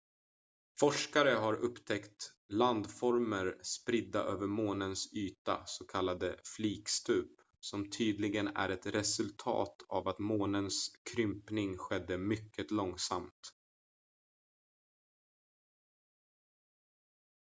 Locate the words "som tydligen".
7.59-8.47